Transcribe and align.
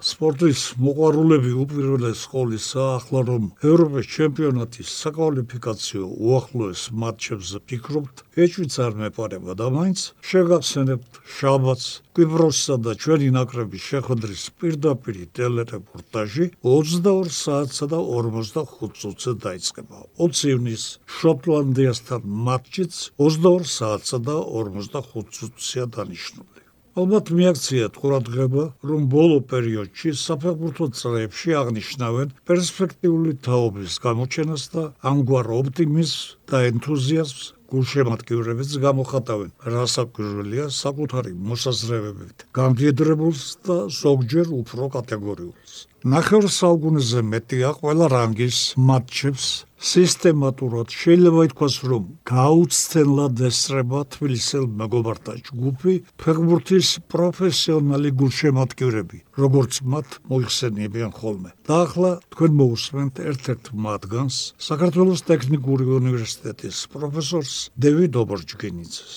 სპორტის 0.00 0.60
მოყვარულები 0.80 1.50
უპირველეს 1.60 2.20
ყოვლისა 2.32 2.84
ახლა 2.96 3.20
რომ 3.28 3.48
ევროპის 3.70 4.06
ჩემპიონატის 4.14 4.92
საკვალიფიკაციო 5.00 6.04
უახლოეს 6.28 6.84
მატჩებზე 7.02 7.60
ფიქრობთ, 7.68 8.22
ეჭვიც 8.44 8.78
არ 8.84 8.96
მეპარება 9.00 9.56
და 9.60 9.66
მაინც 9.74 10.04
შეგახსენებთ 10.30 11.20
შაბათს 11.36 11.90
კვიპროსსა 12.16 12.76
და 12.86 12.94
ჩვენი 13.02 13.28
ნაკრების 13.36 13.84
შეხვედრის 13.90 14.44
პირდაპირ 14.62 15.20
ტელერეპორტაჟი 15.36 16.48
22 16.64 17.36
საათსა 17.42 17.90
და 17.92 18.00
45 18.00 18.96
წუთზე 19.02 19.32
დაიწყება. 19.44 19.98
20 20.16 20.48
ივნის 20.54 20.84
შოტლანდიასთან 21.20 22.22
მატჩიც 22.48 22.94
22 23.20 23.68
საათსა 23.76 24.18
და 24.30 24.40
45 24.64 25.36
წუთზეა 25.36 25.86
დანიშნული. 25.98 26.69
ალბათ 26.98 27.30
მიაქციათ 27.30 27.94
ყურადღება, 28.02 28.64
რომ 28.82 29.00
ბოლო 29.14 29.38
პერიოდში 29.46 30.10
საფეხბურთო 30.18 30.86
წრეებში 30.98 31.54
აღნიშნავენ 31.60 32.32
პერსპექტიული 32.50 33.32
თაობის 33.46 33.98
გამოჩენას 34.02 34.64
და 34.74 34.82
ამგვარ 35.10 35.46
ოპტიმიზმს 35.60 36.18
და 36.50 36.56
ენთუზიაზმს 36.70 37.44
გულშემატკივრებიც 37.70 38.70
გამოხატავენ, 38.82 39.50
რასაკვირველია 39.74 40.66
საკუთარი 40.74 41.32
მოსაზრებებით. 41.50 42.36
გამდიდრებულს 42.58 43.44
და 43.62 43.76
ზოგჯერ 44.00 44.46
უფრო 44.60 44.90
კატეგორიულს. 44.96 45.72
ნახევარ 46.00 46.46
საუკუნეზე 46.48 47.20
მეტია 47.30 47.70
ყველა 47.78 48.06
რანგის 48.10 48.58
მატჩებს 48.88 49.46
სისტემატურად 49.80 50.92
შეიძლება 50.92 51.44
ითქვას, 51.48 51.76
რომ 51.88 52.04
გაუცდელად 52.28 53.40
ესწრება 53.48 54.00
თბილისელ 54.12 54.64
მეგობართა 54.80 55.32
ჯგუფი 55.48 55.94
ფეხბურთის 56.20 56.88
პროფესიონალი 57.08 58.10
გულშემატკივრები, 58.20 59.18
როგორც 59.40 59.72
მათ 59.92 60.08
მოიხსენიებიან 60.28 61.12
ხოლმე. 61.16 61.50
და 61.64 61.74
ახლა 61.88 62.10
თქვენ 62.28 62.52
მოусმენთ 62.60 63.14
ერთ-ერთ 63.30 63.64
მათგანს, 63.72 64.36
საქართველოს 64.60 65.20
ტექნიკური 65.30 65.84
უნივერსიტეტის 66.00 66.76
პროფესორს 66.92 67.54
დევიდ 67.80 68.12
ობორჯგინიძეს. 68.20 69.14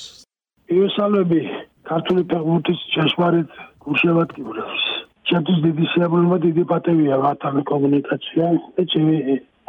იესალები 0.72 1.42
ქართული 1.92 2.24
ფეხბურთის 2.32 2.80
ჭეშმარიტ 2.96 3.52
გულშემატკივრებს 3.84 4.84
ჩემთვის 5.28 5.60
დიდი 5.66 5.86
სიამოვნება, 5.92 6.38
დიდი 6.46 6.64
პატივია 6.72 7.16
მათთან 7.26 7.56
კომუნიკაცია. 7.72 8.46
ეჭვი 8.82 9.18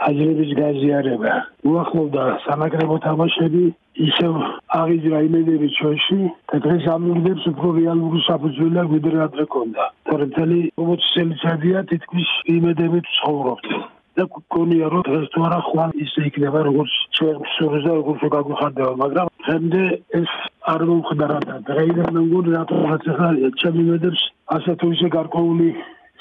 აზრების 0.09 0.51
გაზიარება. 0.59 1.33
უახლოვდა 1.71 2.23
სამაგრებო 2.45 2.97
თამაშები, 3.07 3.65
ისევ 4.09 4.33
აღიძრა 4.81 5.19
იმედები 5.29 5.69
ჩვენში 5.79 6.21
და 6.51 6.57
დღეს 6.67 6.85
ამიგდებს 6.95 7.45
უფრო 7.53 7.69
რეალური 7.81 8.21
საფუძველი 8.29 8.87
ვიდრე 8.95 9.19
ადრე 9.27 9.45
ქონდა. 9.55 9.85
თორემ 10.11 10.31
თელი 10.37 10.61
40 10.83 11.11
წელიწადია 11.15 11.79
თითქმის 11.91 12.31
იმედებით 12.59 13.07
ცხოვრობთ. 13.19 13.69
და 14.15 14.25
გქონია 14.31 14.89
რომ 14.95 15.03
დღეს 15.07 15.27
თუ 15.35 15.41
არა 15.47 15.61
ხვალ 15.69 15.91
ისე 16.05 16.21
იქნება 16.31 16.61
როგორც 16.71 16.93
ჩვენ 17.19 17.39
სულს 17.55 17.83
და 17.87 17.93
როგორც 17.99 18.21
გაგვხარდება 18.35 18.93
მაგრამ 19.03 19.31
დღემდე 19.43 19.83
ეს 20.19 20.31
არ 20.73 20.85
მომხდარა 20.91 21.39
და 21.49 21.57
დღეიდან 21.71 22.11
მეგონი 22.19 22.51
რატომაც 22.55 23.09
ახლა 23.15 23.31
ჩემი 23.63 23.81
იმედებს 23.87 24.23
ასე 24.57 24.73
თუ 24.79 24.87
ისე 24.95 25.09
გარკვეული 25.17 25.69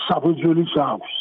საფუძველი 0.07 0.65
აქვს 0.89 1.13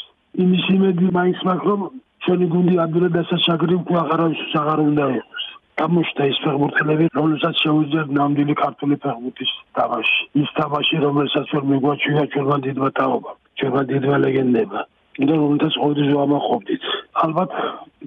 იმის 0.44 0.64
იმედი 0.76 1.06
მაინც 1.18 1.44
მაქვს 1.48 1.68
რომ 1.68 1.80
ჩვენი 2.24 2.46
გუნდი 2.54 2.74
ადვილად 2.84 3.12
დასაშაგრი 3.18 3.74
უკვე 3.82 3.96
აღარავის 4.02 4.42
აღარ 4.62 4.80
უნდა 4.88 5.06
იყოს 5.18 5.44
გამოჩნდა 5.82 6.24
ის 6.32 6.38
ფეხბურთელები 6.44 7.06
რომელსაც 7.18 7.54
შეუძლიათ 7.64 8.08
ნამდვილი 8.18 8.54
ქართული 8.62 8.96
ფეხბურთის 9.04 9.52
თამაში 9.78 10.18
ის 10.42 10.50
თამაში 10.58 10.96
რომელსაც 11.06 11.54
ვერ 11.54 11.64
მიგვაჩვია 11.72 12.24
ჩვენმა 12.32 12.56
დიდმა 12.66 12.90
თაობამ 12.98 13.38
ჩვენმა 13.58 13.82
დიდმა 13.92 14.16
ლეგენდებმა 14.26 14.82
და 15.20 15.34
რომელსაც 15.36 15.74
ყოველთვის 15.76 16.10
ვამაყობდით. 16.16 16.84
ალბათ 17.22 17.50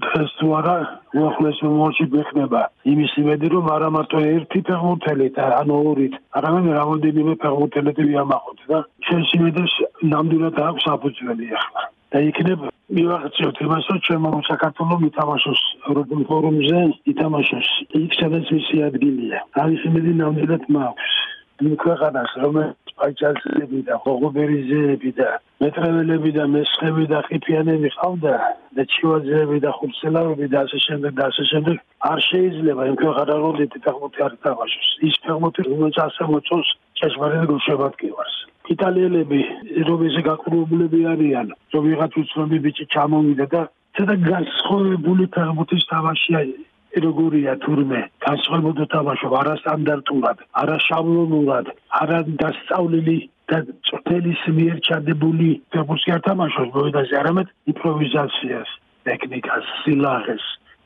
დღეს 0.06 0.32
თუ 0.40 0.48
არა 0.60 0.76
უახლოეს 1.22 1.60
მომავალში 1.66 2.06
გვექნება 2.14 2.62
იმის 2.94 3.12
იმედი 3.22 3.48
რომ 3.54 3.70
არა 3.76 3.90
მარტო 3.96 4.22
ერთი 4.26 4.60
ფეხბურთელი 4.70 5.28
და 5.38 5.46
ანუ 5.62 5.76
ორი, 5.92 6.08
არამედ 6.38 6.66
რამდენიმე 6.80 7.34
ფეხბურთელი 7.46 7.92
ვიამაყობთ 8.10 8.62
და 8.72 8.78
ჩვენს 9.06 9.30
იმედებს 9.38 9.74
ნამდვილად 10.14 10.58
აქვს 10.70 10.86
საფუძველი 10.90 11.46
ახლა. 11.62 11.82
და 12.12 12.18
იქნებ 12.30 12.60
მივახციოთ 12.94 13.58
იმას 13.66 13.86
რომ 13.90 14.00
ჩვენ 14.06 14.20
მომ 14.24 14.42
საქართველოს 14.46 15.00
მითამაშოს 15.04 15.62
ევროპულ 15.90 16.22
ფორუმზე 16.30 16.82
ითამაშოს 17.12 17.70
იქ 17.98 18.12
სადაც 18.20 18.46
მისი 18.56 18.76
ადგილია. 18.90 19.40
არის 19.62 19.82
იმედი 19.90 20.12
ნამდვილად 20.22 20.64
მაქვს. 20.76 21.16
იმ 21.66 21.74
ქვეყანას 21.82 22.32
რომელიც 22.44 22.94
პაიჭალები 23.00 23.80
და 23.88 23.96
ხოღობერიზეები 24.04 25.12
და 25.18 25.30
მეტრეველები 25.64 26.32
და 26.38 26.46
მესხები 26.56 27.06
და 27.12 27.20
ყიფიანები 27.28 27.90
ყავდა 27.98 28.36
და 28.76 28.84
ჩივაძეები 28.94 29.58
და 29.66 29.72
ხურცელავები 29.78 30.48
და 30.54 30.58
ასე 30.68 30.80
შემდეგ 30.86 31.12
და 31.20 31.24
ასე 31.32 31.44
შემდეგ 31.52 31.78
არ 32.12 32.20
შეიძლება 32.30 32.88
იმ 32.92 32.96
ქვეყანას 33.02 33.40
როლით 33.46 33.74
ფეხბურთი 33.86 34.20
არ 34.28 34.34
თამაშოს 34.46 34.90
ის 35.10 35.16
ფეხბურთი 35.26 35.62
რომელიც 35.70 35.98
ასე 36.08 36.24
მოწონს 36.36 36.70
ჭეშმარიტ 37.00 37.44
გულშემატკივარს 37.50 38.38
იტალიელები 38.74 39.40
რომელი 39.90 40.22
გაკრუებულები 40.30 41.00
არიან 41.14 41.48
რომ 41.74 41.84
ვიღაც 41.90 42.14
უცნობი 42.22 42.58
ბიჭი 42.66 42.86
ჩამოვიდა 42.96 43.46
და 43.54 43.62
ცოტა 43.96 44.16
განსხვავებული 44.30 45.26
ფეხბურთის 45.36 45.84
თამაშია 45.92 46.40
როგორია 47.06 47.54
თურმე? 47.64 48.02
განსხვავებოდა 48.24 48.86
თამაშობ 48.96 49.32
არასტანდარტულად, 49.42 50.38
არაშაბლონურად, 50.62 51.66
არადასწავლილი 52.02 53.18
და 53.52 53.58
წრთელის 53.88 54.42
მიერ 54.58 54.78
ჩადებული 54.88 55.48
ფეხბურთი 55.76 56.20
თამაშობს, 56.28 56.76
მოედაზე 56.76 57.16
არამედ 57.22 57.48
იმპროვიზაციას, 57.72 58.70
ტექნიკას, 59.08 59.66
სილაღეს, 59.84 60.46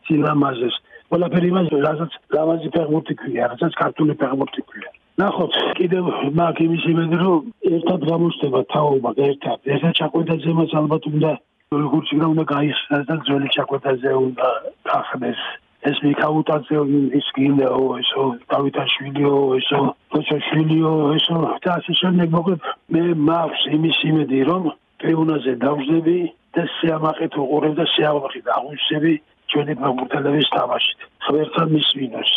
სილამაზეს, 0.09 0.75
ყველაფერი 1.09 1.49
მას 1.57 1.67
რასაც 1.85 2.11
ლამაზი 2.33 2.69
ფეხბურთი 2.73 3.13
ქვია, 3.21 3.43
რასაც 3.53 3.73
ქართული 3.81 4.13
ფეხბურთი 4.21 4.61
ქვია. 4.69 4.89
ნახოთ, 5.19 5.53
კიდევ 5.79 6.05
მაგ 6.39 6.59
იმის 6.65 6.83
იმედი 6.93 7.17
რომ 7.23 7.39
ერთად 7.75 8.01
გამოჩნდება 8.09 8.61
თაობა, 8.73 9.09
ერთად, 9.29 9.57
ერთად 9.75 9.93
ჩაყვედაზე 9.99 10.51
მას 10.59 10.75
ალბათ 10.79 11.03
უნდა 11.11 11.31
როგორც 11.69 12.07
იქნა 12.13 12.27
უნდა 12.33 12.43
გაიხსნა 12.49 12.97
და 13.09 13.15
ძველი 13.25 13.49
ჩაკვეთაზე 13.55 14.11
უნდა 14.25 14.47
გახდეს 14.89 15.41
ეს 15.89 15.97
მიქაუტაძე 16.03 16.79
ის 17.19 17.27
გინეო 17.35 17.83
ესო 18.01 18.23
დავითაშვილიო 18.51 19.33
ესო 19.59 19.79
ფოჩაშვილიო 20.11 20.93
ესო 21.17 21.37
და 21.63 21.69
ასე 21.77 21.93
შემდეგ. 22.01 22.27
მოკლედ 22.35 22.61
მე 22.95 23.03
მაქვს 23.29 23.61
იმის 23.75 23.99
იმედი 24.09 24.39
რომ 24.49 24.63
პეუნაზე 25.03 25.53
დავждები 25.63 26.17
და 26.55 26.63
შეამაყეთ 26.77 27.33
უყურებ 27.43 27.73
და 27.79 27.85
შეამაყეთ 27.95 28.45
აღუშები 28.55 29.13
ჩვენი 29.51 29.73
ფეხბურთელების 29.81 30.47
თამაშით. 30.55 30.99
ხერხა 31.25 31.63
მისვინოს 31.73 32.31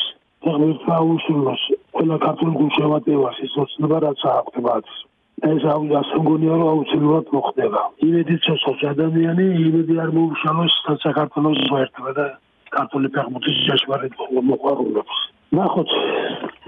და 0.45 0.51
ხერხა 0.59 0.97
უშულოს 1.13 1.63
ყველა 2.03 2.19
ქართულ 2.27 2.53
გულშემატკივარს 2.59 3.43
ის 3.47 3.53
ოცნება 3.63 3.99
რაც 4.03 4.21
აქვს 4.35 4.95
ეს 5.43 5.63
აუცილებლია 5.75 6.55
რომ 6.59 6.69
აუცილებლად 6.75 7.27
მოხდება 7.35 7.81
იმედი 8.07 8.35
ცოცხალ 8.47 8.91
ადამიანი 8.95 9.47
იმედი 9.67 9.95
არ 10.03 10.11
მოუშალოს 10.19 10.75
საქართველოს 11.07 11.63
ერთმა 11.83 12.13
და 12.19 12.27
ქართული 12.73 13.09
ფეხბურთის 13.15 13.59
ჯაშმარიტ 13.69 14.15
მოყვარულებს. 14.51 15.17
ნახოთ, 15.59 15.91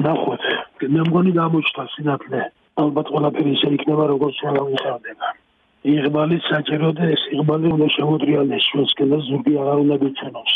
ნახოთ. 0.06 0.42
მე 0.94 1.00
მგონი 1.08 1.32
გამოჩნდა 1.40 1.84
სინათლე. 1.94 2.40
ალბათ 2.82 3.06
ყველაფერი 3.14 3.50
ისე 3.56 3.68
იქნება, 3.76 4.04
როგორც 4.12 4.34
შეგვიძლია. 4.42 5.28
იღბალი 5.84 6.36
საჭირო 6.48 6.88
და 6.96 7.04
ეს 7.14 7.22
იღბალი 7.36 7.66
უნდა 7.74 7.88
შემოტრიალდეს 7.96 8.64
ჩვენს 8.70 8.92
კენას 8.98 9.22
ზურგი 9.28 9.52
აღარ 9.60 9.78
უნდა 9.84 9.96
გეჩვენოს. 10.04 10.54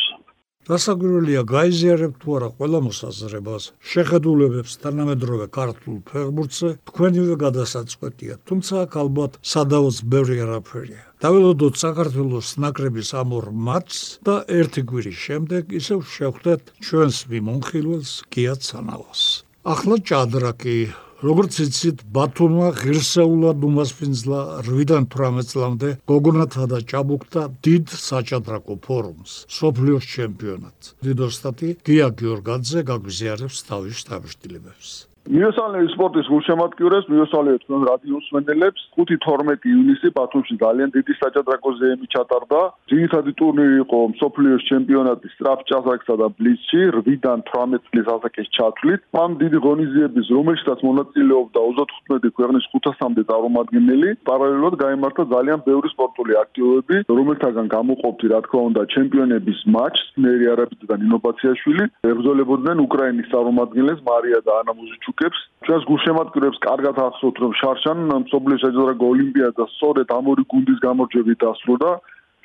დასაგვირველია 0.69 1.43
გაიზიარებ 1.49 2.13
თუ 2.21 2.37
არა 2.39 2.49
ყველა 2.59 2.81
მოსაზრებას 2.87 3.65
შეხედულებებს 3.93 4.73
თანამედროვე 4.85 5.47
ქართულ 5.59 5.97
ფეხბურთზე 6.11 6.71
თქვენივე 6.93 7.35
გადასაწყვეტია. 7.45 8.35
თუმცა 8.49 8.75
აქ 8.85 8.93
ალბათ 9.03 9.33
სადაოს 9.53 9.99
ბევრი 10.13 10.37
არაფერია. 10.45 11.03
დაველოდოთ 11.25 11.75
საქართველოს 11.83 12.49
ნაკრების 12.63 13.09
ამ 13.21 13.33
ორ 13.39 13.47
მატჩს 13.67 14.05
და 14.29 14.37
ერთი 14.61 14.83
კვირის 14.93 15.19
შემდეგ 15.27 15.75
ისევ 15.81 16.07
შევხვდეთ 16.15 16.63
ჩვენს 16.85 17.19
მიმონხილველს 17.33 18.13
გია 18.31 18.55
ცანავას 18.63 19.48
ახლა 19.69 19.97
ჭადრაკი 20.09 20.77
როგორც 21.21 21.57
იცით, 21.61 22.05
ბათუმმა 22.15 22.69
ღირსეულად 22.79 23.65
უმასპინძლა 23.69 24.39
8-დან 24.65 25.05
18 25.13 25.51
წლამდე 25.51 25.91
გოგონათა 26.09 26.65
და 26.73 26.79
ჭაბუკთა 26.89 27.43
დიდ 27.67 27.93
საჭადრაკო 27.93 28.75
ფორუმს, 28.87 29.33
სოფლიოს 29.59 30.09
ჩემპიონატს. 30.15 30.95
დიდოსტატი 31.05 31.69
გია 31.85 32.09
გიორგაძე 32.17 32.81
გაგვიზიარებს 32.89 33.59
თავის 33.69 33.95
შტაბ-შტილებებს. 34.01 34.89
მიოსალნე 35.29 35.81
სპორტის 35.93 36.29
გულშემატკივრებს, 36.33 37.09
მიოსალნე 37.13 37.53
თქვენ 37.61 37.83
რადიოს 37.85 38.29
მენელებს 38.33 38.83
5-12 38.97 39.67
ივნისი 39.69 40.09
ბათუმში 40.17 40.55
ძალიან 40.63 40.93
დიდი 40.95 41.15
საჭადრაკო 41.21 41.71
ზეიმი 41.81 42.07
ჩატარდა. 42.15 42.61
ძირითადი 42.89 43.33
ტურნირი 43.41 43.77
იყო 43.85 43.99
მსოფლიოს 44.13 44.63
ჩემპიონატის 44.71 45.35
სტრაფ 45.37 45.61
ჭაზაკსა 45.69 46.15
და 46.23 46.27
ბლიცში 46.39 46.81
8-დან 47.01 47.39
18 47.45 47.85
წლის 47.93 48.09
ასაკის 48.15 48.49
ჩათვლით. 48.57 49.01
ამ 49.25 49.31
დიდი 49.43 49.59
ღონისძიების 49.69 50.27
რომელშიც 50.37 50.81
მონაწილეობდა 50.89 51.61
35 51.77 52.33
ქვეყნის 52.39 52.65
500-მდე 52.73 53.23
წარმომადგენელი, 53.29 54.09
პარალელურად 54.25 54.75
გამართა 54.81 55.23
ძალიან 55.35 55.61
ბევრი 55.69 55.89
სპორტული 55.93 56.33
აქტივობები, 56.43 56.97
რომელთაგან 57.19 57.67
გამოყოფთ 57.77 58.21
რა 58.33 58.41
თქმა 58.49 58.61
უნდა 58.73 58.83
ჩემპიონების 58.97 59.61
მატჩს, 59.77 60.09
მერი 60.25 60.45
არაბიძე 60.57 60.87
და 60.89 60.97
ნინო 61.05 61.19
ბაციაშვილი, 61.21 61.85
ებრძოლებოდნენ 62.13 62.77
უკრაინის 62.89 63.31
წარმომადგენლებს 63.33 64.03
მარია 64.09 64.41
და 64.49 64.53
ანა 64.65 64.73
მუზიჩუკებს. 65.19 65.41
ჩვენს 65.67 65.85
გულშემატკივრებს 65.91 66.59
კარგად 66.63 66.97
ახსოვთ, 67.03 67.37
რომ 67.43 67.53
შარშან 67.61 67.99
მსოფლიოს 68.25 68.63
საჯარო 68.63 68.95
ოლიმპიადა 69.11 69.65
სწორედ 69.75 70.09
ამ 70.15 70.25
ორი 70.31 70.45
გუნდის 70.53 70.79
გამარჯვებით 70.87 71.39
დასრულდა. 71.43 71.91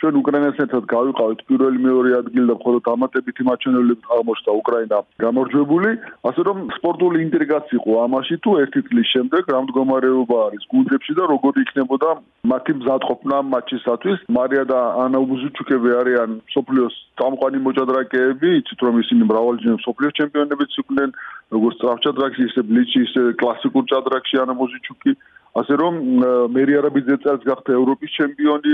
ჩვენ 0.04 0.18
უკრაინასთან 0.20 0.66
ერთად 0.68 0.88
გავიყავით 0.92 1.42
პირველი 1.48 1.80
მეორე 1.88 2.10
ადგილი 2.20 2.46
და 2.52 2.56
მხოლოდ 2.60 2.88
ამატებითი 2.94 3.44
მაჩვენებლებით 3.48 4.10
აღმოჩნდა 4.16 4.52
უკრაინა 4.60 4.98
გამარჯვებული, 5.24 5.92
ასე 6.28 6.42
რომ 6.48 6.58
სპორტული 6.78 7.18
ინტრიგაც 7.24 7.72
იყო 7.80 7.92
ამაში 8.04 8.36
თუ 8.44 8.52
ერთი 8.64 8.82
წლის 8.88 9.08
შემდეგ 9.16 9.44
რა 9.54 9.60
მდგომარეობა 9.64 10.38
არის 10.48 10.64
გუნდებში 10.74 11.14
და 11.20 11.24
როგორი 11.34 11.60
იქნებოდა 11.64 12.10
მათი 12.52 12.72
მზადყოფნა 12.84 13.38
მატჩისათვის. 13.54 14.18
მარია 14.38 14.64
და 14.74 14.80
ანა 15.04 15.18
უბუზუჩუკები 15.24 15.90
არიან 16.02 16.30
სოფლიოს 16.52 16.96
წამყვანი 17.22 17.60
მოჭადრაკეები, 17.64 18.50
იცით 18.60 18.80
რომ 18.84 18.96
ისინი 19.04 19.24
მრავალჯერ 19.32 19.78
სოფლიოს 19.88 20.18
ჩემპიონებიც 20.20 20.72
იყვნენ, 20.84 21.10
როგორც 21.56 21.76
სწრაფჭადრაკში, 21.80 22.42
ისე 22.50 22.62
ბლიჩში, 22.68 23.00
ისე 23.08 23.22
კლასიკურ 23.40 23.84
ჭადრაკში 23.94 24.36
ანა 24.44 24.54
უბუზუჩუკი 24.58 25.12
ასე 25.62 25.74
რომ 25.78 25.94
მერი 26.54 26.74
არაბიძე 26.82 27.16
წელს 27.24 27.44
გახდა 27.46 27.72
ევროპის 27.78 28.14
ჩემპიონი 28.18 28.72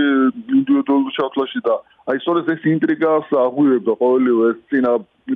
ინდივიდუალურ 0.59 1.11
ჩათვლაში 1.17 1.59
და 1.67 1.75
აი 2.09 2.17
სწორედ 2.23 2.45
ეს 2.55 2.61
ინტრიგას 2.73 3.27
აღვივებდა 3.45 3.93
ყოველივე 3.99 4.45
ეს 4.51 4.59
წინა 4.71 4.93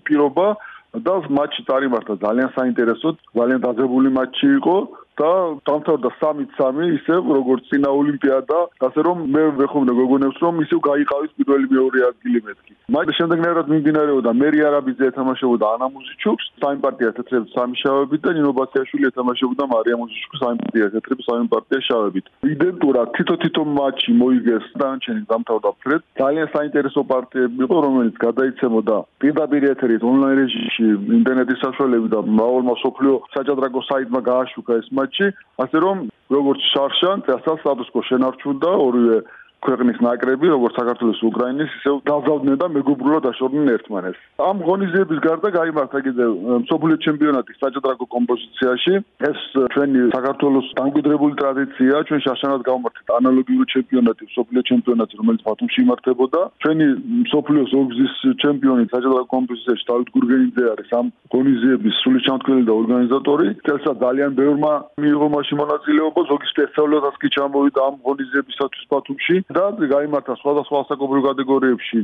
პირობა 0.08 0.48
და 0.94 1.14
მატჩი 1.38 1.62
წარიმართა. 1.68 2.14
ძალიან 2.24 2.50
საინტერესოდ 2.58 3.16
ძალიან 3.38 3.60
დაძაბული 3.66 4.10
მატჩი 4.18 4.48
იყო 4.62 4.76
და 5.20 5.32
დამთავრდა 5.70 6.10
3-3 6.22 6.90
ისე 6.98 7.16
როგორც 7.38 7.64
წინა 7.70 7.90
ოლიმპიადა, 8.00 8.60
ასე 8.88 9.00
რომ 9.08 9.18
მე 9.34 9.44
ვეხოვნე 9.60 9.94
გოგონებს 10.00 10.38
რომ 10.44 10.62
ისევ 10.66 10.80
გაიყავის 10.90 11.32
პირველი 11.38 11.68
მეორე 11.76 12.00
ადგილი 12.10 12.40
მეთქი. 12.48 12.74
მაგრამ 12.94 13.18
შემდეგნაირად 13.20 13.68
მიმდინარეობდა 13.74 14.32
მერი 14.42 14.60
არაბიძე 14.70 15.06
ეთამაშებოდა 15.12 15.66
ანა 15.74 15.88
მუზიჩუკს, 15.94 16.46
სამი 16.62 16.78
პარტია 16.84 17.12
თეთრები 17.18 17.48
სამი 17.56 17.76
შავებით 17.84 18.22
და 18.26 18.32
ნინო 18.38 18.52
ბაციაშვილი 18.60 19.06
ეთამაშებოდა 19.12 19.64
მარია 19.74 19.96
მუზიჩუკს 20.02 20.40
სამი 20.44 20.58
პარტია 20.64 20.88
თეთრები 20.94 21.24
სამი 21.30 21.46
პარტია 21.54 21.80
შავებით. 21.88 22.26
იდენტურად 22.54 23.08
თითო-თითო 23.18 23.62
მატჩი 23.78 24.12
მოიგეს 24.22 24.66
დანჩენი 24.82 25.22
დამთავრდა 25.32 25.72
ფრედ. 25.84 26.02
ძალიან 26.22 26.48
საინტერესო 26.56 27.02
პარტიები 27.14 27.58
იყო, 27.66 27.78
რომელიც 27.88 28.16
გადაიცემოდა 28.26 28.98
პირდაპირ 29.24 29.64
ეთერით 29.74 30.04
ონლაინ 30.04 30.36
რეჟიმში 30.44 30.86
ინტერნეტის 31.20 31.60
საშუალებით 31.64 32.12
და 32.14 32.20
მრავალმა 32.36 32.76
სოფლიო 32.84 33.16
საჭადრაკო 33.36 33.82
საიტმა 33.90 34.20
გააშუქა 34.30 34.74
ეს 34.82 34.88
მატჩი, 35.04 35.28
ასე 35.60 35.78
რომ 35.84 35.98
როგორც 36.32 36.62
შარშან, 36.72 37.24
წასალ 37.28 37.58
სტატუსკო 37.62 38.02
შენარჩუნდა 38.08 38.72
ორივე 38.88 39.18
ქვეყნის 39.66 39.98
ნაკრები, 40.04 40.48
როგორც 40.56 40.74
საქართველოს 40.80 41.22
უკრაინის, 41.30 41.72
ისე 41.80 41.92
დაზავდნენ 42.10 42.56
და 42.62 42.68
მეგობრულად 42.78 43.24
აშორდნენ 43.32 43.68
ერთმანეთს. 43.76 44.22
ამ 44.50 44.58
ღონისძიების 44.68 45.20
გარდა 45.28 45.50
გამართა 45.58 46.00
კიდევ 46.08 46.30
მსოფლიო 46.64 46.98
ჩემპიონატის 47.06 47.60
საჭადრაკო 47.64 48.06
კომპოზიციაში. 48.16 48.94
ეს 49.30 49.40
ჩვენი 49.74 50.00
საქართველოს 50.18 50.68
დამკვიდრებული 50.80 51.34
ტრადიცია, 51.42 51.94
ჩვენ 52.08 52.20
შაშანად 52.28 52.62
გამართეთ 52.70 53.08
ანალოგიური 53.20 53.68
ჩემპიონატი, 53.74 54.24
მსოფლიო 54.32 54.62
ჩემპიონატი, 54.70 55.14
რომელიც 55.20 55.42
ბათუმში 55.48 55.80
იმართებოდა. 55.86 56.40
ჩვენი 56.64 56.86
მსოფლიოს 57.26 57.72
ორგზის 57.80 58.14
ჩემპიონი 58.44 58.84
საჭადრაკო 58.94 59.28
კომპოზიციაში 59.36 59.86
დავით 59.92 60.10
გურგენიძე 60.16 60.64
არის 60.74 60.90
ამ 61.00 61.08
ღონისძიების 61.34 61.94
სრული 62.04 62.20
ჩამდგმელი 62.28 62.64
და 62.70 62.74
ორგანიზატორი. 62.82 63.48
წელსაც 63.68 63.96
ძალიან 64.06 64.32
ბევრმა 64.40 64.74
მიიღო 65.04 65.28
მაშინ 65.36 65.56
მონაწილეობა, 65.64 66.22
ზოგი 66.30 66.48
სპეციალურადაც 66.54 67.16
კი 67.22 67.28
ჩამოვიდა 67.38 67.80
ამ 67.88 67.96
ღონისძიებისათვის 68.08 68.84
ბათუმში. 68.94 69.36
და 69.56 69.64
გამართა 69.94 70.34
სხვადასხვა 70.42 70.84
საკონგრესო 70.90 71.28
კატეგორიებში 71.30 72.00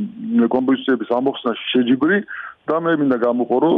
კომპოზიციების 0.56 1.14
ამოხსნაში 1.20 1.66
შეჯიბრი 1.74 2.18
და 2.70 2.78
მე 2.86 2.92
მინდა 3.02 3.18
გამოყო 3.26 3.70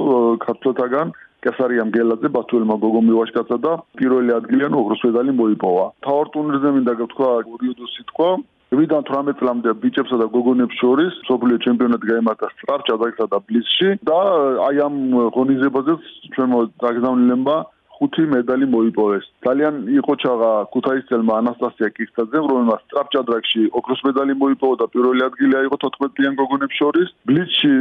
ქართლთაგან 0.45 1.13
კესარიამ 1.41 1.91
გელაძე 1.95 2.29
ბათუელმა 2.37 2.75
გოგო 2.85 3.01
მივაშკაცა 3.09 3.57
და 3.65 3.73
პირველი 3.97 4.31
ადგილიან 4.37 4.73
ოქროს 4.77 5.01
მედალი 5.07 5.31
მოიპოვა. 5.41 5.85
თავარ 6.05 6.27
ტურნირზე 6.33 6.69
მინდა 6.77 6.93
გთქვა 7.01 7.29
ურიოდო 7.53 7.85
სიტყვა 7.95 8.29
ვიდან 8.71 9.03
18 9.03 9.39
წლამდე 9.39 9.71
ბიჭებსა 9.83 10.17
და 10.21 10.27
გოგონებს 10.31 10.75
შორის 10.79 11.15
სოფლიო 11.27 11.57
ჩემპიონატი 11.65 12.05
გამართა 12.11 12.47
სტრაფჭადაკსა 12.55 13.25
და 13.33 13.37
ბლისში 13.47 13.89
და 14.07 14.19
აი 14.67 14.77
ამ 14.85 14.95
ღონისძიებაზე 15.35 15.93
ჩვენ 16.35 16.49
დაგზავნილებმა 16.83 17.57
ხუთი 18.01 18.23
მედალი 18.33 18.65
მოიპოვეს. 18.73 19.25
ძალიან 19.45 19.75
იყო 20.01 20.13
ჩაღა 20.21 20.51
ქუთაისელმა 20.73 21.33
ანასტასია 21.41 21.89
კიხთაძემ, 21.97 22.45
რომელმაც 22.51 22.81
ტრაპჭადრაკში 22.93 23.61
ოქროს 23.77 24.01
მედალი 24.07 24.33
მოიპოვა 24.41 24.75
და 24.81 24.85
პირველი 24.93 25.21
ადგილი 25.29 25.53
აიღო 25.61 25.77
14-იან 25.85 26.33
გოგონებს 26.41 26.75
შორის. 26.81 27.09
ბლიცში 27.29 27.71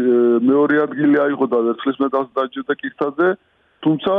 მეორე 0.51 0.77
ადგილი 0.85 1.17
აიღო 1.25 1.47
და 1.53 1.59
ვერცხლის 1.67 1.99
მედალს 2.05 2.31
დაჯდა 2.37 2.75
კიხთაძე. 2.83 3.29
თუმცა 3.81 4.13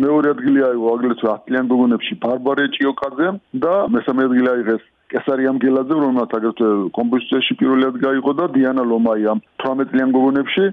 მეორე 0.00 0.28
ადგილი 0.34 0.60
აიღო 0.64 0.88
აგლეთვე 0.96 1.28
10-იან 1.28 1.66
გოგონებში 1.72 2.14
ბარბარე 2.24 2.64
ჭიოკაძემ 2.76 3.36
და 3.64 3.74
მესამე 3.92 4.20
ადგილი 4.28 4.48
აიღეს 4.54 4.82
კესარიამ 5.12 5.60
გელაძემ, 5.60 6.00
რომელმაც 6.04 6.30
აგრეთვე 6.40 6.68
კომპოზიციაში 6.98 7.52
პირველი 7.60 7.84
ადგილი 7.90 8.08
აიღო 8.16 8.32
და 8.40 8.44
დიანა 8.56 8.82
ლომაიამ 8.92 9.44
18-იან 9.60 10.10
გოგონებში. 10.16 10.64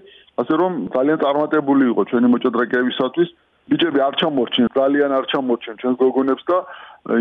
ასე 0.41 0.53
რომ 0.63 0.71
ძალიან 0.95 1.17
წარმატებული 1.23 1.83
იყო 1.91 2.01
ჩვენი 2.09 2.27
მოჭადრაკეებისათვის 2.33 3.29
ბიჭები 3.69 3.99
არ 4.07 4.15
ჩამორჩენ, 4.21 4.67
ძალიან 4.77 5.11
არ 5.17 5.25
ჩამორჩენ 5.31 5.75
ჩვენს 5.81 5.97
გოგონებს 6.01 6.43
და 6.49 6.57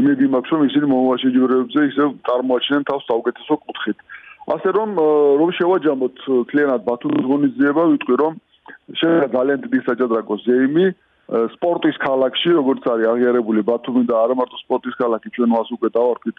იმედი 0.00 0.24
მაქვს 0.34 0.50
რომ 0.54 0.62
ისინი 0.68 0.86
მომავალ 0.92 1.18
შეჯიბრებებზე 1.24 1.80
ისევ 1.90 2.08
წარმოაჩენენ 2.26 2.82
თავს 2.90 3.04
საუკეთესო 3.10 3.54
კუთხით. 3.64 3.98
ასე 4.54 4.68
რომ 4.76 4.88
რომ 5.40 5.50
შევაჯამოთ 5.58 6.16
კლიენტად 6.50 6.82
ბათუმის 6.88 7.24
ღონისძიება, 7.30 7.82
ვიტყვი 7.92 8.14
რომ 8.22 8.32
შეიძლება 8.98 9.28
ძალიან 9.36 9.58
დიდი 9.64 9.80
საჭადრაკო 9.88 10.34
ზეიმი 10.44 10.86
სპორტის 11.30 11.96
ქალაქში, 12.02 12.50
როგორც 12.58 12.82
არის 12.90 13.06
აღიარებული 13.12 13.62
ბათუმი 13.62 14.02
და 14.10 14.14
არა 14.18 14.34
მარტო 14.40 14.56
სპორტის 14.66 14.94
ქალაქი, 14.98 15.30
ჩვენ 15.36 15.50
მას 15.54 15.68
უკვე 15.76 15.88
დავარქვით 15.94 16.36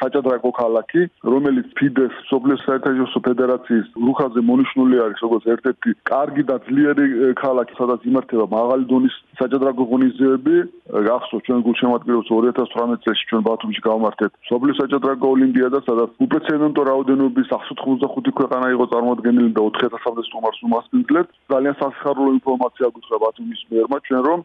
საჭადრაკო 0.00 0.50
ქალაქი, 0.60 1.02
რომელიც 1.34 1.66
ფიდეს 1.76 2.14
სოფლის 2.30 2.64
საერთაშორისო 2.64 3.20
ფედერაციის 3.28 3.86
რუხაზე 4.06 4.40
მონიშნული 4.50 4.96
არის 5.04 5.18
როგორც 5.26 5.44
ერთ-ერთი 5.54 5.90
კარგი 6.12 6.42
და 6.48 6.56
ძლიერი 6.64 7.06
ქალაქი, 7.36 7.72
სადაც 7.80 8.00
იმართება 8.10 8.46
მაღალი 8.56 8.84
დონის 8.88 9.14
საჭადრაკო 9.40 9.82
ღონისძიებები. 9.92 10.56
გახსოვთ 10.90 11.42
ჩვენ 11.46 11.60
გულშემატკივრებს 11.66 12.28
2018 12.32 13.04
წელს 13.04 13.20
ჩვენ 13.30 13.42
ბათუმში 13.46 13.80
გავმართეთ 13.84 14.30
სოფლის 14.50 14.76
საჭადრაკო 14.80 15.26
ოლიმპიადა, 15.34 15.78
სადაც 15.86 16.10
უპრეცედენტო 16.24 16.82
რაოდენობის 16.90 17.46
185 17.52 18.32
ქვეყანა 18.40 18.66
იყო 18.74 18.84
წარმოადგენილი 18.92 19.50
და 19.54 19.60
4000-მდე 19.68 20.22
სტუმარს 20.28 20.60
უმასპინძლეთ. 20.66 21.26
ძალიან 21.52 21.74
სასიხარულო 21.82 22.30
ინფორმაცია 22.40 22.86
გუთხრა 22.96 23.16
ბათუმის 23.24 23.60
მერმა 23.70 23.96
ჩვენ 24.06 24.20
რომ 24.30 24.40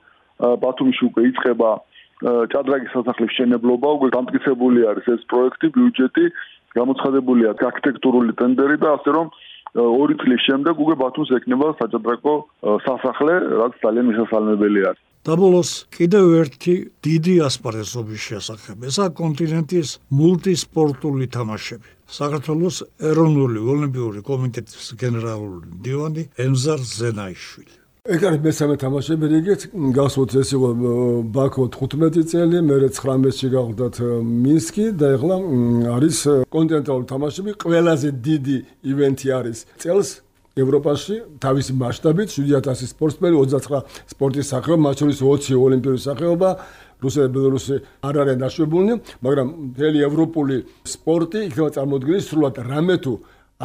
ბათუმში 0.65 1.04
უკვე 1.10 1.22
იწყება 1.32 1.70
ჭადრაგის 2.51 2.92
სასახლის 2.96 3.34
შენებლობა, 3.38 3.88
უკვე 3.98 4.10
დამტკიცებული 4.15 4.80
არის 4.92 5.06
ეს 5.15 5.22
პროექტი, 5.32 5.68
ბიუჯეტი, 5.75 6.25
გამოცხადებულია 6.75 7.50
არქიტექტურული 7.70 8.32
ტენდერი 8.39 8.77
და 8.84 8.89
ასე 9.00 9.12
რომ 9.15 9.27
ორი 9.75 10.15
წლის 10.22 10.42
შემდეგ 10.48 10.80
უკვე 10.80 10.96
ბათუმს 11.04 11.32
ეკნება 11.36 11.68
საჭადრაკო 11.80 12.34
სასახლე, 12.88 13.34
რაც 13.60 13.74
ძალიან 13.84 14.06
მისასალმებელი 14.12 14.82
არის. 14.89 15.01
დაბოლოს 15.25 15.70
კიდევ 15.89 16.25
ერთი 16.42 16.74
დიდი 17.01 17.36
ასპარეზობის 17.50 18.22
შესახებ. 18.30 18.75
ესა 18.89 19.06
კონტინენტის 19.20 19.89
მულტისპორტული 20.22 21.25
თამაშები. 21.36 21.89
საქართველოს 22.06 22.77
ეროვნული 23.10 23.60
ოლიმპიური 23.74 24.22
კომიტეტის 24.32 24.88
გენერალური 25.01 25.65
მდივანი 25.75 26.24
ემზარ 26.46 26.82
ზენაიშვილი. 27.00 27.85
ეგ 28.05 28.21
არის 28.21 28.41
მესამე 28.45 28.75
თამაშები 28.77 29.25
რიგით. 29.33 29.62
გასვოთ 29.74 30.33
ეს 30.38 30.50
იყო 30.53 30.69
ბაქო 31.33 31.63
15 31.74 32.21
წელი 32.29 32.59
მე 32.62 32.75
19-ში 32.85 33.47
გავხდათ 33.50 33.95
მინსკი 34.45 34.85
და 34.93 35.07
ეხლა 35.17 35.35
არის 35.89 36.17
კონტინენტალური 36.53 37.07
თამაშები. 37.09 37.51
ყველაზე 37.65 38.09
დიდი 38.21 38.57
ივენთი 38.85 39.27
არის 39.39 39.57
წელს 39.81 40.09
ევროპაში 40.53 41.15
თავისი 41.41 41.71
მასშტაბით 41.81 42.29
7000 42.29 42.93
სპორტსმენი 42.93 43.35
29 43.41 43.81
სპორტის 44.13 44.45
სახეობა 44.53 44.81
მათ 44.85 44.95
შორის 45.01 45.17
20 45.25 45.57
ოლიმპიური 45.65 46.00
სახეობა. 46.05 46.50
რუსეთი 47.01 47.29
ბელორუსი 47.33 47.75
არ 48.05 48.15
არიან 48.21 48.38
დაშვებულნი 48.45 48.93
მაგრამ 49.25 49.47
მთელი 49.74 50.00
ევროპული 50.07 50.55
სპორტი 50.93 51.39
იქნება 51.50 51.69
წარმოდგენილი 51.74 52.21
სრულად 52.21 52.55
რამე 52.69 52.95
თუ 53.03 53.13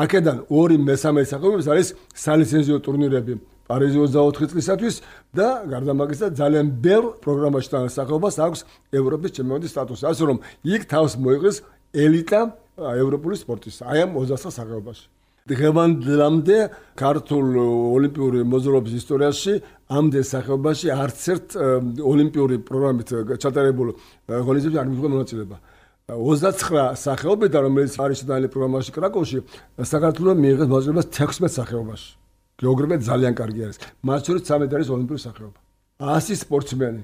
აქედან 0.01 0.39
ორი 0.49 0.77
მესამე 0.89 1.23
სახეობებს 1.29 1.67
არის 1.73 1.89
სალიცენზიო 2.25 2.77
ტურნირები 2.89 3.35
პარიზი 3.71 3.99
24 4.03 4.51
წლისათვის 4.51 4.95
და 5.39 5.49
გარდა 5.71 5.93
მაგისა 5.95 6.27
ძალიან 6.35 6.67
ბევრ 6.83 7.05
პროგრამაში 7.23 7.69
თანასახელობას 7.71 8.37
აქვს 8.43 8.61
ევროპის 8.99 9.31
ჩემპიონის 9.39 9.71
სტატუსი. 9.71 10.05
ასე 10.11 10.23
რომ 10.27 10.39
იქ 10.75 10.83
თავს 10.91 11.13
მოიღეს 11.23 11.57
ელიტა 11.95 12.41
ევროპული 12.81 13.37
სპორტის 13.39 13.77
აი 13.87 13.99
ამ 14.05 14.11
29 14.19 14.51
სახეობაში. 14.59 15.07
დღევანდლამდე 15.51 16.57
ქართულ 17.01 17.47
ოლიმპიური 17.97 18.45
მოძრაობის 18.45 18.95
ისტორიაში 19.01 19.53
ამდენ 19.89 20.25
სახეობაში 20.31 20.87
არც 20.95 21.21
ერთ 21.35 21.49
ოლიმპიური 22.13 22.57
პროგრამით 22.69 23.09
ჩატარებულ 23.43 23.89
ღონისძიებაში 24.29 24.81
არ 24.83 24.89
მიიღო 24.91 25.09
მონაწილეობა. 25.15 25.57
29 26.11 26.95
სახეობიდან 27.07 27.61
რომელიც 27.67 27.95
არის 28.03 28.21
დაილი 28.31 28.49
პროგრამაში 28.53 28.91
კრაკოვში 28.95 29.39
საქართველოს 29.79 30.39
მიიღეს 30.43 30.69
მონაწილეობას 30.71 31.07
16 31.11 31.55
სახეობაში. 31.59 32.11
გეოგრაფია 32.61 32.99
ძალიან 33.09 33.35
კარგი 33.41 33.61
არის. 33.67 33.77
მათ 34.05 34.21
შორის 34.27 34.43
13 34.49 34.75
არის 34.77 34.89
ოლიმპიური 34.95 35.21
სახეობა. 35.27 35.59
100 36.01 36.37
სპორტსმენი. 36.45 37.03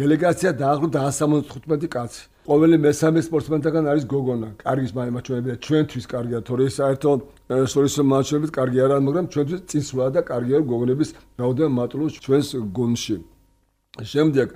დელეგაცია 0.00 0.50
დაახლოებით 0.60 0.96
175 0.96 1.88
კაცი. 1.88 2.22
ყოველი 2.46 2.76
მესამე 2.86 3.20
სპორტსმენთან 3.26 3.84
არის 3.92 4.04
გოგონა. 4.12 4.48
კარგი 4.62 4.88
მაჩვენებია 5.16 5.56
ჩვენთვის 5.66 6.06
კარგია, 6.12 6.38
თორე 6.48 6.66
საერთო 6.78 7.10
სოლის 7.72 7.94
მაჩვენებით 8.12 8.50
კარგი 8.58 8.78
არა, 8.84 8.96
მაგრამ 9.06 9.26
ჩვენთვის 9.32 9.60
წინსვლა 9.70 10.06
და 10.14 10.20
კარგია 10.30 10.58
გოგონების 10.70 11.08
რაოდენობა 11.40 11.76
მატლობს 11.80 12.14
ჩვენს 12.24 12.48
გუნდში. 12.76 13.16
შემდეგ 14.12 14.48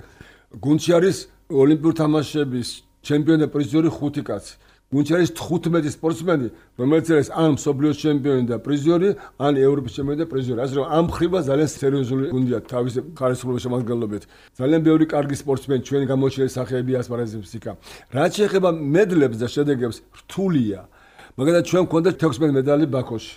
გუნდში 0.63 0.91
არის 0.97 1.17
ოლიმპიური 1.61 1.95
თამაშების 2.01 2.67
ჩემპიონი 3.07 3.39
და 3.43 3.47
პრიზიორი 3.53 3.89
5 3.97 4.21
კაცი. 4.29 4.53
უნდა 4.91 5.11
არის 5.15 5.31
15 5.39 5.87
სპორტსმენი, 5.95 6.47
რომელიც 6.75 7.07
არის 7.15 7.29
ან 7.31 7.49
მსოფლიოს 7.55 7.97
ჩემპიონი 8.03 8.43
და 8.51 8.57
პრიზიორი, 8.59 9.09
ან 9.39 9.53
ევროპის 9.55 9.91
ჩემპიონი 9.95 10.19
და 10.19 10.27
პრიზიორი. 10.27 10.59
ასე 10.67 10.73
რომ 10.75 10.85
ამ 10.91 11.05
ხრივა 11.15 11.39
ძალიან 11.47 11.69
სერიოზული 11.71 12.23
გუნდია 12.35 12.59
თავის 12.67 12.93
ხარისხულობის 13.15 13.61
შემადგენლობით. 13.65 14.23
ძალიან 14.59 14.81
ბევრი 14.83 15.05
კარგი 15.07 15.35
სპორტსმენი 15.39 15.81
ჩვენ 15.87 16.03
გამოჩენილი 16.11 16.51
სახეები 16.51 16.91
ასპარეზობს 16.99 17.51
იქა. 17.55 17.71
რაც 18.11 18.31
შეეხება 18.35 18.69
მედლებს 18.75 19.37
და 19.39 19.47
შედეგებს, 19.47 19.97
რთულია. 20.19 20.79
მაგალითად 21.39 21.63
ჩვენ 21.71 21.83
გვქონდა 21.87 22.09
16 22.19 22.51
მედალი 22.51 22.85
ბაქოში. 22.91 23.35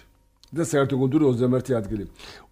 და 0.54 0.62
საერთო 0.62 0.94
გუნდური 0.94 1.24
21 1.34 1.74
ადგილი. 1.74 2.04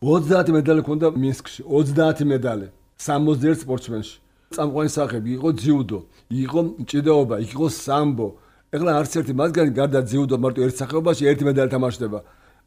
30 0.02 0.50
მედალი 0.50 0.80
ჰქონდა 0.82 1.06
მინსკში, 1.14 1.62
30 1.62 2.26
მედალი 2.26 2.66
61 2.98 3.54
სპორტსმენში. 3.62 4.14
წამყვანი 4.52 4.90
სახეები 4.92 5.30
იყო 5.38 5.48
ძიუდო, 5.62 5.98
იყო 6.28 6.60
ჭიდაობა, 6.90 7.36
იყო 7.46 7.66
სამბო, 7.72 8.28
ეხლა 8.72 8.90
არც 9.00 9.12
ერთი 9.20 9.32
მათგანი 9.36 9.70
გარდა 9.76 10.00
ძიუდო 10.08 10.36
მარტო 10.40 10.60
ერთ 10.64 10.76
სახეობაში 10.80 11.28
ერთი 11.28 11.44
მედალი 11.44 11.70
თამაშდება. 11.76 12.18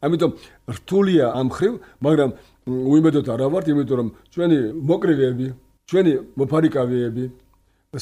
ამიტომ 0.06 0.32
რთულია 0.70 1.26
ამ 1.34 1.48
ხრივ, 1.50 1.74
მაგრამ 2.06 2.30
უიმედოდ 2.66 3.26
არა 3.34 3.48
ვართ, 3.50 3.66
იმიტომ 3.74 3.98
რომ 4.00 4.10
ჩვენი 4.34 4.58
მოკრივეები, 4.86 5.48
ჩვენი 5.90 6.12
მოფარიკავეები, 6.40 7.26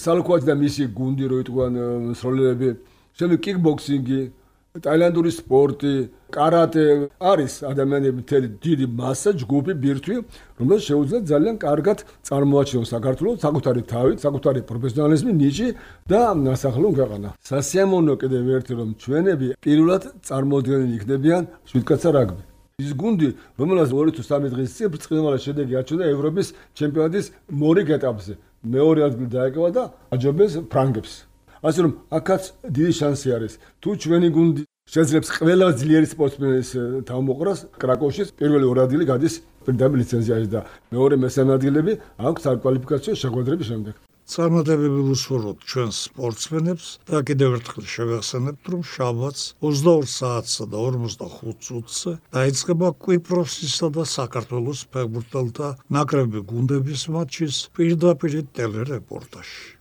სალქვაჯი 0.04 0.46
და 0.50 0.54
მისი 0.60 0.84
გუნდი 1.00 1.26
რო 1.32 1.38
იტყვიან 1.44 1.74
მსროლელები, 2.12 2.70
შემდეგ 3.14 3.40
კიკბოქსინგი, 3.46 4.22
ტაილანდური 4.74 5.30
სპორტი, 5.30 5.90
კარატე 6.34 6.84
არის 7.22 7.62
ადამიანების 7.62 8.22
მთელი 8.26 8.48
დიდი 8.58 8.86
მასა, 8.98 9.34
ჯგუფი, 9.38 9.74
ბირთვი, 9.78 10.16
რომელიც 10.58 10.84
შეუძლია 10.90 11.20
ძალიან 11.30 11.56
კარგად 11.62 11.98
წარმოაჩინოს 12.26 12.90
საქართველოს 12.90 13.44
საკუთარი 13.46 13.82
თავით, 13.86 14.18
საკუთარი 14.26 14.62
პროფესიონალიზმი, 14.66 15.32
ნიჭი 15.38 15.68
და 16.10 16.22
ნასახლო 16.34 16.90
ქვეყანა. 16.98 17.30
სასიამოვნო 17.38 18.14
კიდევ 18.18 18.44
ერთი 18.58 18.74
რომ 18.74 18.90
ჩვენები 18.98 19.48
პირველად 19.62 20.04
წარმოადგენენ 20.26 20.90
იქნებიან 20.98 21.42
შვიდკაცა 21.70 22.10
რაგბი. 22.18 22.42
ის 22.82 22.92
გუნდი, 22.98 23.30
რომელსაც 23.62 23.90
2 23.94 24.10
თუ 24.18 24.22
3 24.26 24.50
დღის 24.50 24.72
წინ 24.74 24.88
ბრწყინვალე 24.90 25.38
შედეგი 25.46 25.74
აჩვენა 25.78 26.06
ევროპის 26.10 26.48
ჩემპიონატის 26.74 27.26
მორიგ 27.62 27.88
ეტაპზე. 27.94 28.34
მეორე 28.66 29.02
ადგილი 29.06 29.30
დაეკავა 29.38 29.70
და 29.70 29.84
აჯობეს 30.10 30.54
ფრანგებს. 30.74 31.14
ასე 31.64 31.80
რომ 31.86 31.94
აქაც 32.18 32.44
დიდი 32.76 32.94
შანსი 33.00 33.28
არის. 33.38 33.54
თუ 33.82 33.90
ჩვენი 34.04 34.30
გუნდი 34.36 34.64
შეძლებს 34.94 35.30
ყველა 35.40 35.68
ძლიერი 35.80 36.08
სპორტსმენის 36.14 36.70
თავმოყრას 37.10 37.60
კრაკოვში 37.82 38.24
პირველი 38.40 38.66
ორი 38.72 38.80
ადგილი 38.86 39.06
გადის 39.12 39.36
პირდაპირ 39.66 39.98
ლიცენზიაში 40.04 40.50
და 40.56 40.62
მეორე 40.92 41.16
მესამე 41.24 41.52
ადგილები 41.58 41.94
აქვს 42.28 42.46
საკვალიფიკაციო 42.48 43.14
შეხვედრების 43.24 43.70
შემდეგ. 43.72 43.96
წარმატებები 44.32 45.02
უსურვოთ 45.14 45.64
ჩვენ 45.72 45.90
სპორტსმენებს 45.96 46.86
და 47.10 47.20
კიდევ 47.28 47.56
ერთხელ 47.58 47.88
შევახსენებთ 47.94 48.70
რომ 48.74 48.86
შაბათს 48.92 49.44
22 49.66 50.08
საათსა 50.14 50.68
და 50.72 50.84
45 50.86 51.60
წუთზე 51.68 52.16
დაიწყება 52.38 52.94
კვიპროსისა 53.04 53.92
და 54.00 54.08
საქართველოს 54.16 54.88
ფეხბურთელთა 54.96 55.76
ნაკრები 56.00 56.48
გუნდების 56.54 57.08
მატჩის 57.18 57.64
პირდაპირ 57.76 58.40
ტელერეპორტაჟი 58.60 59.73